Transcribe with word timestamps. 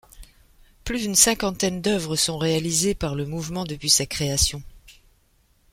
Plus 0.83 1.01
d'une 1.01 1.13
cinquantaine 1.13 1.79
d'œuvres 1.79 2.15
sont 2.15 2.39
réalisées 2.39 2.95
par 2.95 3.13
le 3.13 3.27
mouvement, 3.27 3.65
depuis 3.65 3.91
sa 3.91 4.07
création. 4.07 4.63